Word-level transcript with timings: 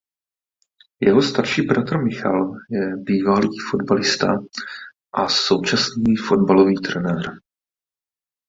Jeho 1.01 1.21
starší 1.21 1.61
bratr 1.61 1.97
Michal 2.03 2.53
je 2.69 2.97
bývalý 2.97 3.49
fotbalista 3.71 4.27
a 5.13 5.27
současný 5.27 6.15
fotbalový 6.15 6.75
trenér. 6.75 7.39